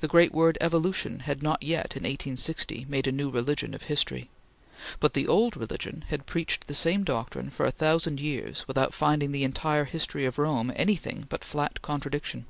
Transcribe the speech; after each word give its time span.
The 0.00 0.08
great 0.08 0.32
word 0.32 0.58
Evolution 0.60 1.20
had 1.20 1.40
not 1.40 1.62
yet, 1.62 1.96
in 1.96 2.02
1860, 2.02 2.86
made 2.88 3.06
a 3.06 3.12
new 3.12 3.30
religion 3.30 3.72
of 3.72 3.84
history, 3.84 4.28
but 4.98 5.14
the 5.14 5.28
old 5.28 5.56
religion 5.56 6.04
had 6.08 6.26
preached 6.26 6.66
the 6.66 6.74
same 6.74 7.04
doctrine 7.04 7.50
for 7.50 7.64
a 7.64 7.70
thousand 7.70 8.18
years 8.18 8.66
without 8.66 8.92
finding 8.92 9.26
in 9.28 9.32
the 9.32 9.44
entire 9.44 9.84
history 9.84 10.24
of 10.24 10.38
Rome 10.38 10.72
anything 10.74 11.26
but 11.28 11.44
flat 11.44 11.80
contradiction. 11.82 12.46